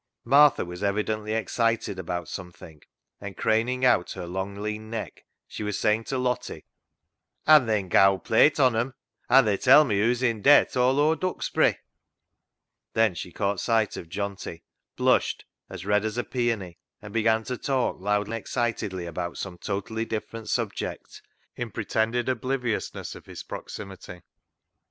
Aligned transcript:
Martha 0.25 0.65
was 0.65 0.81
evidently 0.81 1.31
excited 1.33 1.99
about 1.99 2.27
some 2.27 2.51
FOR 2.51 2.65
BETTER, 2.69 2.79
FOR 3.19 3.25
WORSE 3.27 3.35
169 3.35 3.35
thing, 3.37 3.37
and 3.37 3.65
craning 3.67 3.85
out 3.85 4.11
her 4.13 4.25
long 4.25 4.55
lean 4.55 4.89
neck, 4.89 5.25
she 5.47 5.61
was 5.61 5.77
saying 5.77 6.05
to 6.05 6.17
Lottie 6.17 6.65
—"An' 7.45 7.67
theyn 7.67 7.87
gowd 7.87 8.23
plate 8.23 8.59
on 8.59 8.75
'em, 8.75 8.95
an' 9.29 9.45
they 9.45 9.57
tell 9.57 9.85
me 9.85 9.99
hoo's 9.99 10.23
i' 10.23 10.31
debt 10.33 10.75
aw 10.75 10.89
o'er 10.99 11.15
Duxbury." 11.15 11.77
Then 12.93 13.13
she 13.13 13.31
caught 13.31 13.59
sight 13.59 13.95
of 13.95 14.09
Johnty, 14.09 14.63
blushed" 14.95 15.45
as 15.69 15.85
red 15.85 16.03
as 16.03 16.17
a 16.17 16.23
peony," 16.23 16.79
and 16.99 17.13
began 17.13 17.43
to 17.43 17.55
talk 17.55 17.99
loudly 17.99 18.37
and 18.37 18.41
excitedly 18.41 19.05
about 19.05 19.37
some 19.37 19.59
totally 19.59 20.05
dif 20.05 20.27
ferent 20.31 20.47
subject, 20.47 21.21
in 21.55 21.69
pretended 21.69 22.27
obliviousness 22.27 23.13
of 23.13 23.27
his 23.27 23.43
proximity. 23.43 24.23